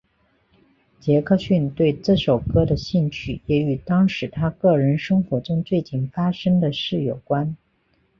[0.99, 7.55] 杰克逊对这首歌的兴趣也与当时他个人生活中最近发生的事有关。